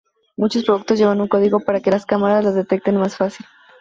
Muchos 0.35 0.63
productos 0.63 0.97
llevan 0.97 1.21
un 1.21 1.27
código 1.27 1.59
para 1.59 1.79
que 1.79 1.91
las 1.91 2.07
cámaras 2.07 2.43
los 2.43 2.55
detecten 2.55 2.97
más 2.97 3.15
fácil. 3.17 3.45